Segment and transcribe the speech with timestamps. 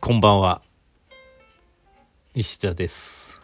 [0.00, 0.60] こんばんは。
[2.34, 3.40] 石田です。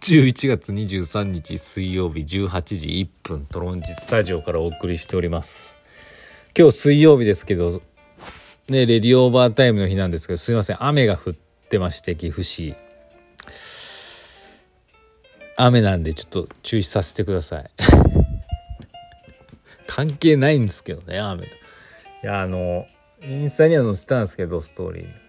[0.00, 2.88] 11月23日水曜日18時
[3.22, 5.76] 1分トロンチスタジオからお送りしております。
[6.58, 7.82] 今日水曜日ですけど
[8.68, 10.82] ねレディオーバータイムの日なんですけどすいません。
[10.82, 12.74] 雨が降ってまして岐阜市。
[15.56, 17.70] 雨なんでちょっと注意させてください。
[19.86, 21.56] 関係ないんですけどね雨とい
[22.24, 22.86] やあの
[23.22, 25.23] インスタには載せたんですけどストーリー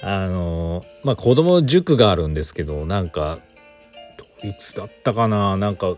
[0.00, 3.38] あのまあ子供塾があるんですけどなんか
[4.42, 5.96] いつだったかななんか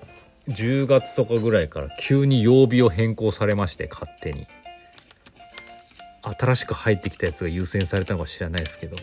[0.48, 4.46] 10月とかぐらいから急に曜日を変更されまして勝手に。
[6.22, 8.96] 新しく入ってきたやつが優先されたのか知らないですけど。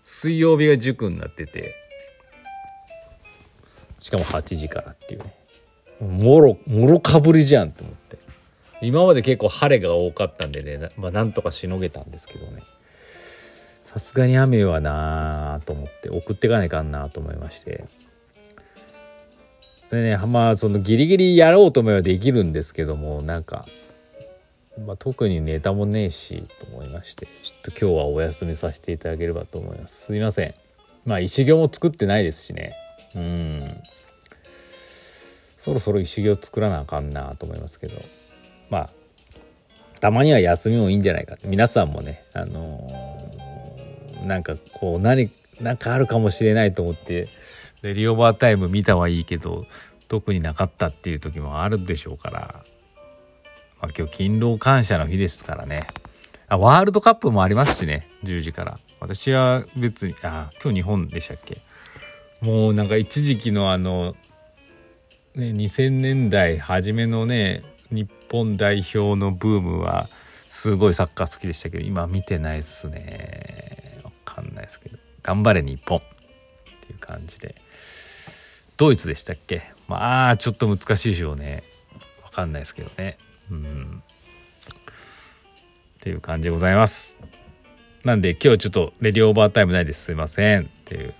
[0.00, 1.76] 水曜日が塾になってて
[4.00, 5.34] しかも8時からっていうね。
[6.00, 8.18] もろもろかぶりじゃんと思って。
[8.80, 12.62] 今まで結構晴れが多かったんでねまあなんとかしのげたんですけどね。
[13.92, 17.84] さすがに雨はなあと思って送っていかないかんなと思いまして。
[19.90, 23.66] でねまあそのギリギリやろうと思えばできるんですけどもなんか、
[24.86, 30.06] まあ、特にネタもねえしと思いましてちょっと今日はお休みさせていただければと思います。
[30.06, 30.54] すいません。
[31.04, 32.72] まあ石行も作ってないですしね。
[33.14, 33.82] うん。
[35.58, 38.00] そろそろ石行作らなあかんなと思いますけど。
[38.70, 38.90] まあ
[40.00, 41.36] たまには休みもいいんじゃないか。
[41.44, 43.11] 皆さんもねあのー、
[44.26, 47.28] なんかこう何なんかあるかもしれないと思って
[47.82, 49.66] レディオバータイム見たはいいけど
[50.08, 52.62] 特になかったっていう時もあるでしょうから、
[53.80, 55.86] まあ、今日勤労感謝の日ですからね。
[56.48, 58.78] あワールドカップもありますしね10時から。
[59.00, 61.58] 私は別にあ今日日本でしたっけ？
[62.40, 64.14] もうなんか一時期のあの、
[65.34, 70.08] ね、2000年代初めのね日本代表のブームは
[70.48, 73.91] すごいサッカー好きでしたけど今見てないっすね。
[74.34, 74.98] かんないですけど。
[75.22, 75.98] 頑張れ日本。
[75.98, 76.00] っ
[76.86, 77.54] ていう感じで。
[78.76, 79.62] ドイツでしたっけ？
[79.86, 81.62] まあちょっと難しいでしょうね。
[82.24, 83.18] わかんないですけどね。
[83.50, 84.02] うん。
[84.02, 87.16] っていう感じでございます。
[88.04, 90.04] なんで今日ちょっとレディオーバータイムないです。
[90.06, 90.62] すいません。
[90.62, 91.14] っていう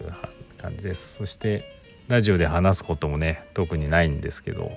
[0.58, 1.16] 感じです。
[1.16, 4.72] そしてラジオで話すこともね特にないんですけど。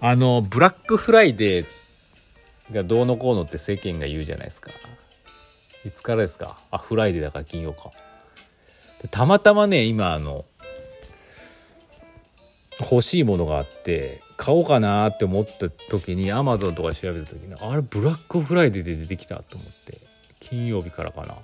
[0.00, 1.66] あのブラックフライデー
[2.72, 4.70] がどうのこうのって世間が言うじゃないですか。
[5.84, 6.58] いつからですか？
[6.70, 7.90] あフライデーだから金曜か。
[9.10, 10.44] たまたまね今あの
[12.80, 19.98] 欲しいものがあって買おうかなって思った時にアマゾンとか調べた時にあれブラックフライデーで出てきたと思って
[20.40, 21.36] 金曜日からかな。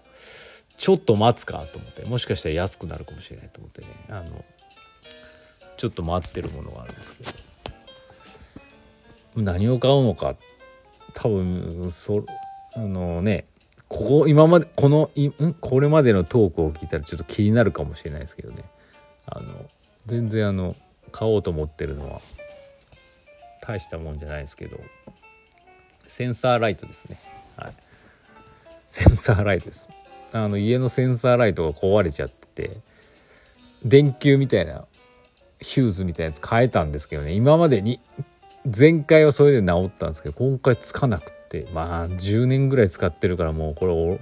[0.77, 4.44] ちょっと待つかと思ってもしかしたら安くなるかもしれないと思ってねあの
[5.77, 7.31] ちょっと待ってるものがあるんですけど。
[9.37, 10.37] 何を買うのか
[11.15, 12.25] 多分そ
[12.77, 13.47] あのね
[13.89, 15.55] ここ今までこのいん？
[15.61, 18.65] これまでのトークを聞いたらちょっと気になるかもしれないですけどね。
[19.27, 19.47] あの
[20.06, 20.75] 全然あの
[21.12, 22.21] 買おうと思ってるのは
[23.62, 24.78] 大したもんじゃないですけど。
[26.09, 27.19] センサーライトですね。
[27.56, 27.73] はい。
[28.87, 29.91] センサーライトです。
[30.33, 32.77] あの家のセンサーライトが壊れちゃって
[33.84, 34.87] 電球みたいな
[35.61, 37.33] ヒューズみたいなやつ変えたんですけどね。
[37.33, 38.00] 今までに
[38.65, 41.44] 前回はそれで治ったんですけど今回つかなくて。
[41.73, 44.21] まあ10年ぐらい使ってるからもうこれ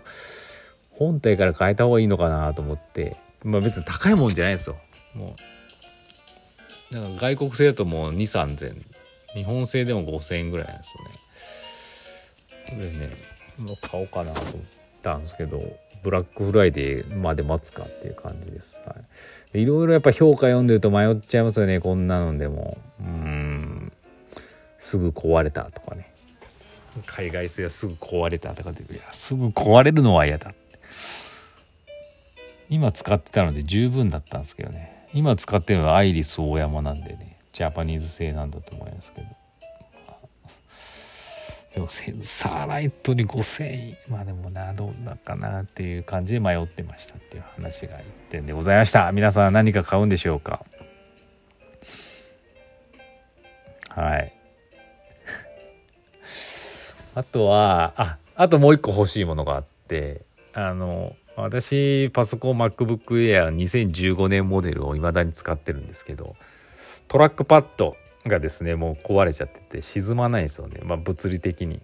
[0.91, 3.17] 本体から変えた方がいいのかなと思って。
[3.45, 4.77] まあ別に高いもんじゃないですよ。
[5.15, 5.35] も
[6.93, 8.83] うなんか外国製だともう2 3 0 0 0
[9.35, 12.93] 日本製でも5000円ぐらいなんですよね。
[12.93, 13.17] それね
[13.91, 14.55] 買おうかなと思っ
[15.03, 15.61] たんですけど
[16.03, 18.83] ブラックフライデーまで待つかっていう感じです。
[18.87, 18.95] は
[19.55, 22.77] い、いろいろやっぱ評価読んでると迷っちゃいますよねこんなのでも。
[23.01, 23.93] うん。
[24.79, 26.12] すぐ壊れたとかね。
[27.07, 30.53] 海外製はすぐ壊れたとかっていやすぐ壊れるのは嫌だ
[32.69, 35.07] 今使ってたので十分だったんですけどね。
[35.13, 37.37] 今使ってるのはアイリス大山なんでね。
[37.53, 39.27] ジャパニーズ製なんだと思いますけど。
[41.75, 43.97] でもセンサーライトに5000円。
[44.09, 49.13] まあでもなどうだかなっていう感じで迷ってましたっていう話が1点でございました。
[49.13, 50.65] 皆さん何か買うんでしょうか。
[53.91, 54.33] はい。
[57.15, 60.23] あとはああともう一個欲しいものがあって
[60.55, 66.37] あの私パソコン MacBook Air2015 年モデルを未だに使ってるんですけど
[67.09, 71.81] トラックパッドがですねもう壊れちゃってて沈まないですよね、まあ、物理的に。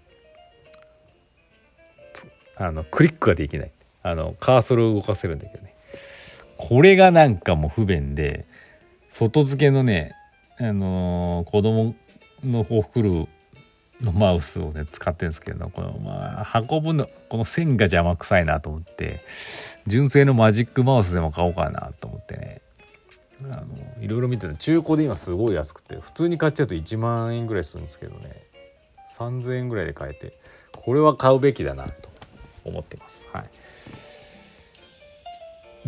[2.60, 3.70] あのクリックができない。
[4.02, 5.74] あのカーソルを動かせるんだけどね。
[6.56, 8.46] これがなんかもう不便で
[9.10, 10.12] 外付けのね
[10.58, 11.94] あのー、子供
[12.44, 13.28] のお風呂
[14.02, 19.20] のマウスをね使ってるんですけどこのまあ運ぶのこの線が邪魔くさいなと思って
[19.86, 22.60] 純正のマジックマウスでも買おうかなと思ってね。
[23.44, 23.66] あの
[24.00, 28.44] いろいろ見てて中古で今すごい安くて普通に買っちゃうと1万円ぐらいするんですけどね。
[29.16, 30.38] 3,000円ぐらいで買えて
[30.72, 32.08] これは買うべきだなと
[32.64, 33.28] 思ってます。
[33.32, 33.44] はい。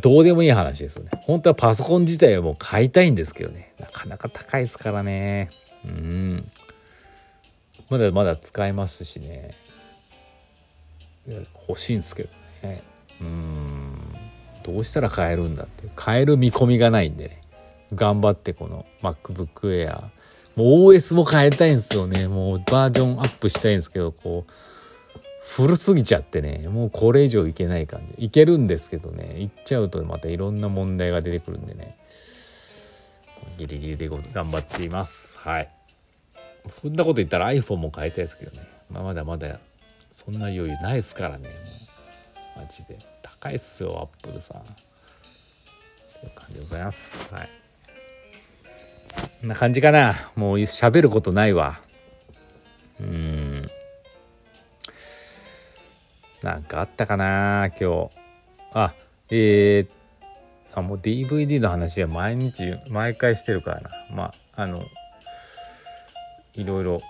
[0.00, 1.10] どうでもいい話ですよね。
[1.22, 3.74] 本当はパソコン自体はもう買いたいんですけどね。
[3.78, 5.48] なかなか高いですからね。
[5.84, 6.50] うん。
[7.90, 9.50] まだまだ使えますしね。
[11.68, 12.30] 欲しいんですけど
[12.62, 12.82] ね。
[13.20, 13.96] うん。
[14.64, 15.88] どうしたら買えるんだって。
[15.96, 17.40] 買える見込みがないんでね。
[17.94, 19.48] 頑張ってこの MacBook
[19.86, 20.04] Air
[20.56, 22.28] もう OS も変えたいんですよね。
[22.28, 24.52] もうバージョンアップしたいんですけどこう
[25.56, 26.68] 古すぎちゃってね。
[26.68, 28.24] もうこれ以上いけない感じ。
[28.24, 29.40] いけるんですけどね。
[29.40, 31.96] いっちゃうとまたいろんな問題が出てくるんでね。
[33.58, 35.38] ギリギリで頑張っています。
[35.38, 35.79] はい。
[36.68, 39.58] そんなこと言ったら iPhone も変えたいですけどね、まあ、まだまだ
[40.10, 41.48] そんな余裕ないですからね。
[42.56, 42.98] マジで。
[43.22, 44.62] 高いっすよアップルさん。
[44.62, 47.32] という感じでございます。
[47.32, 47.48] はい。
[49.40, 50.14] こんな感じかな。
[50.36, 51.80] もう喋ることないわ。
[53.00, 53.66] うん。
[56.42, 58.10] なんかあったかな今日。
[58.72, 58.92] あ
[59.30, 63.90] えー、あもう DVD の話は毎日毎回してるからな。
[64.12, 64.82] まああの
[66.54, 67.00] いろいろ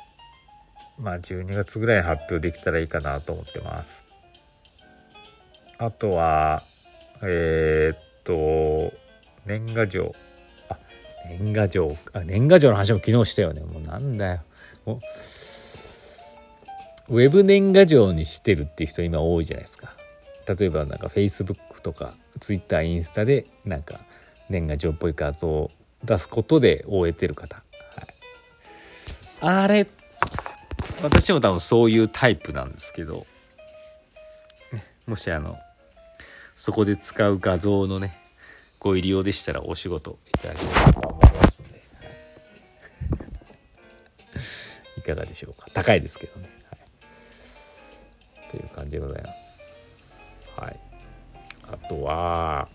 [0.98, 4.06] まあ12月ぐらい発表できたらいいかなと思ってます。
[5.78, 6.62] あとは
[7.22, 8.92] えー、っと
[9.46, 10.14] 年賀状。
[10.69, 10.76] あ
[11.28, 11.96] 年賀状。
[12.12, 13.62] あ年賀状の話も昨日したよね。
[13.62, 14.40] もうなんだよ。
[14.84, 15.00] も
[17.08, 19.93] ウェブ年賀状にしてるっていう人今多いじゃないですか。
[20.46, 24.00] 例えばなんか Facebook とか Twitter インスタでなんか
[24.48, 25.70] 年賀状っぽい画像を
[26.04, 27.62] 出すことで終えてる方、
[29.40, 29.87] あれ。
[31.02, 33.26] 私も多分そういうタイプなんですけど。
[35.06, 35.58] もしあの
[36.54, 38.14] そこで使う画像のね
[38.78, 41.82] ご入り用でしたらお仕事いただければと思いますんで、
[44.98, 45.66] い、かがでしょうか。
[45.75, 46.48] 高いですけどね。
[48.50, 50.50] という感じでございます。
[50.56, 50.81] はい。
[51.72, 52.69] あとは、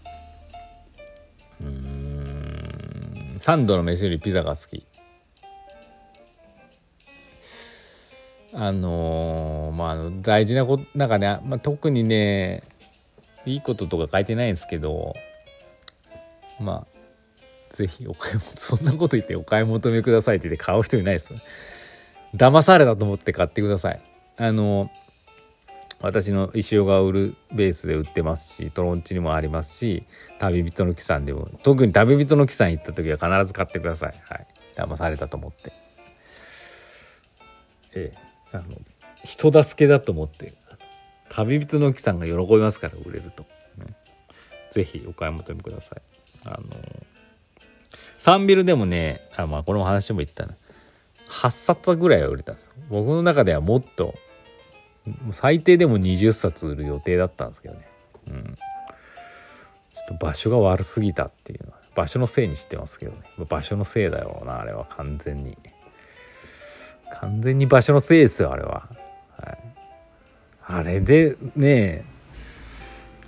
[1.61, 4.85] うん、サンドの飯よりピザが好き。
[8.57, 12.63] あのー、まあ、大事なこと、なんかね、まあ、特にね、
[13.45, 15.13] いいこととか書いてないんですけど、
[16.59, 21.33] まあ、ぜひお買い物、そんなこと言ってお買い求めくださいって言って買う人いないです。
[22.33, 23.99] 騙されたと思って買ってください。
[24.37, 24.89] あの
[26.01, 30.03] 私の石尾が売るベースで売ってますしトロンチにもありますし
[30.39, 35.71] 旅人の木さんでも特に旅人の木さん行った時は必ず買ってくださいはい騙されたと思って
[37.95, 38.65] ええあの
[39.23, 40.53] 人助けだと思って
[41.29, 43.43] 旅人の木さんが喜びますから売れると、
[43.77, 43.93] ね、
[44.71, 46.01] ぜひお買い求めください
[46.45, 46.63] あの
[48.17, 50.55] サンビルでもねあまあこの話も言ったな
[51.29, 54.15] 8冊ぐらいは売れたんですよ僕の中ではもっと
[55.31, 57.87] 最低でも20冊売る予定だったんですけどね。
[58.27, 58.33] うん。
[58.33, 63.19] ちょっと場所が悪すぎたっていうのは、場所のせいにしてますけどね。
[63.47, 65.57] 場所のせいだろうな、あれは完全に。
[67.21, 68.87] 完全に場所のせいですよ、あれは。
[69.37, 69.57] はい、
[70.63, 72.05] あれでね、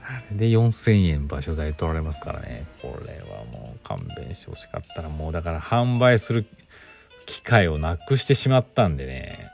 [0.03, 2.65] あれで4,000円場所代取られますからね。
[2.81, 6.45] これはもう勘弁してほしかったら、もうだから販売する
[7.25, 9.51] 機会をなくしてしまったんでね。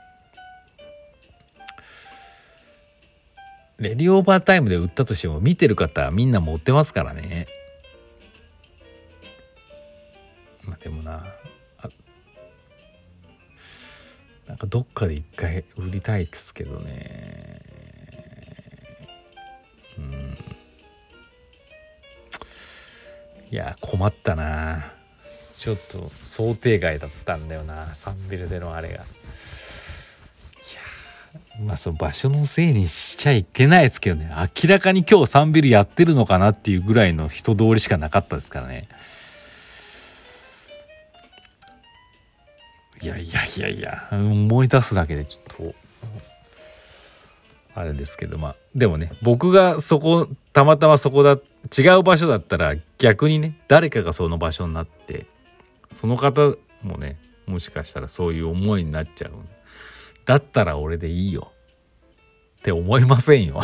[3.78, 7.46] レディオーバータイムで売ったとしても見てる方みんな持ってますからね。
[10.62, 11.26] まあでもな、
[14.46, 17.60] なんかどっかで一回売りたいですけどね。
[19.98, 20.36] うん。
[23.50, 24.92] いや、困ったな。
[25.58, 27.94] ちょっと想定外だったんだよな。
[27.94, 29.04] サンビルでのあれがいや。
[31.60, 34.30] まあその場所のせいにしちゃいけないですけどね
[34.62, 38.88] 明らかに今日サンビルやってるのかなっていうぐらいの人通りしかなかったですからね
[43.04, 45.74] いやいやいやいや思い出すだけでちょっと
[47.74, 51.38] あれですけどまあでもね僕がそこたまたまそこだ
[51.76, 55.26] 違う場所だったら逆にね誰かがその場所になって
[55.92, 59.32] その方もねもしかしたらそういう思いになっちゃう
[60.24, 61.50] だったら俺でいいよ。
[62.60, 63.60] って思いませんよ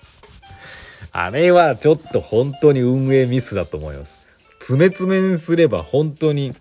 [1.12, 4.16] あれはちょっと本当に運営ミスだと思います。
[4.60, 6.54] 詰め詰めにすれば本当に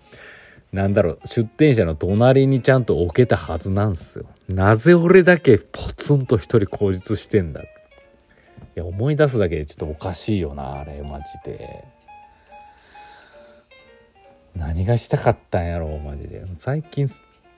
[0.74, 4.26] なんだろう出店者の隣にちゃんと置けたはずなんですよ。
[4.50, 7.62] なぜ俺だけポツンと一人口実してんだ？
[7.62, 7.68] い
[8.74, 11.86] や思い出すだけでちょっとおかしいよなあれマジで。
[14.56, 16.44] 何がしたかったんやろマジで。
[16.56, 17.08] 最近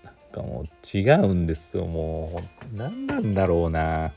[0.03, 2.41] なんかもう違うんですよも
[2.73, 2.75] う。
[2.75, 4.11] 何なんだろうな。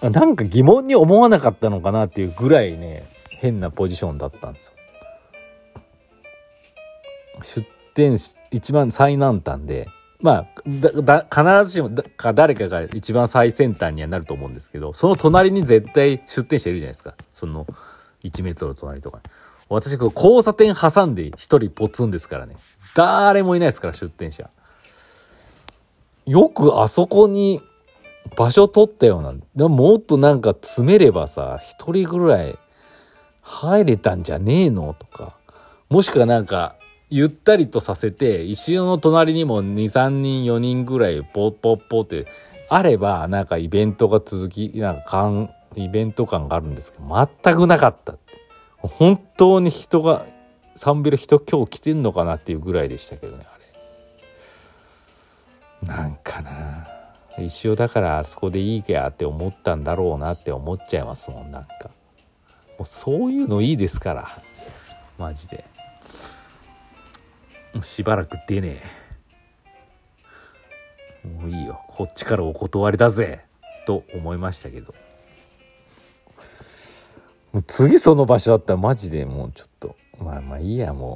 [0.00, 4.72] なんか疑問に思わなかったのかなっていうぐらいね変なポジションだったんですよ。
[7.42, 8.16] 出店
[8.50, 9.88] 一番最南端で
[10.20, 10.46] まあ
[11.02, 17.14] だ必ずしもか誰かが一番最先端にはなると思うんですけどその隣に絶対出店者いるじゃないですか。
[17.32, 17.66] その
[18.24, 19.20] 1メートル隣とか。
[19.68, 22.56] 私こう交差点挟んで一人ポツンですからね。
[22.94, 24.50] 誰もいないですから出店者。
[26.26, 27.62] よくあそこに
[28.36, 29.32] 場所取ったような。
[29.32, 32.58] でももっとなんか詰めればさ一人ぐらい
[33.40, 35.36] 入れたんじゃねえのとか。
[35.88, 36.76] もしくはなんか
[37.14, 42.26] ゆったりとさせて石尾の隣にも23人4人ぐらいポッポッポって
[42.70, 48.32] あればなんかイベントが続きなんか感イベント感があるんですけど全くなかったって。
[48.78, 50.24] 本当に人が
[50.74, 53.58] サンビル人今日来てんのかなっていうぐらいでしたけどねあ
[55.86, 55.86] れ。
[55.86, 56.86] なんかな。
[57.38, 61.90] 石尾だからあそこでいいかやって思ったんだろうなって思っちゃいますもんなんか。
[62.78, 64.28] もうそういうのいいですから。
[65.18, 65.71] マジで。
[67.80, 68.82] しばらく出ね
[71.24, 71.28] え。
[71.28, 71.80] もういいよ。
[71.88, 73.44] こっちからお断りだぜ。
[73.86, 74.94] と思いましたけど。
[77.52, 79.96] もう次その場所だったらマジでもうちょっと。
[80.18, 81.10] まあまあいいやもう。